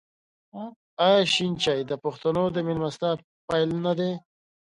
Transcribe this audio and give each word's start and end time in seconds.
آیا 1.05 1.21
شین 1.33 1.51
چای 1.63 1.79
د 1.87 1.91
پښتنو 2.03 2.43
د 2.51 2.57
میلمستیا 2.67 3.11
پیل 3.47 3.69
نه 3.85 3.93
دی؟ 3.99 4.11